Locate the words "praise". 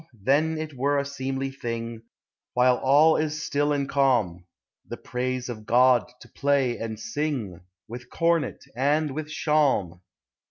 4.97-5.47